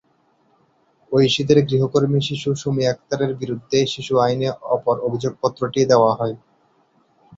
ঐশীদের 1.11 1.59
গৃহকর্মী 1.69 2.19
শিশু 2.29 2.49
সুমি 2.61 2.83
আকতারের 2.87 3.31
বিরুদ্ধে 3.41 3.77
শিশু 3.93 4.13
আইনে 4.25 4.47
অপর 4.75 4.95
অভিযোগপত্রটি 5.07 5.81
দেওয়া 5.91 6.11
হয়। 6.19 6.35